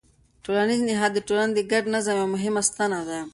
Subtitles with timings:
[0.43, 3.19] ټولنیز نهاد د ټولنې د ګډ نظم یوه مهمه ستنه ده.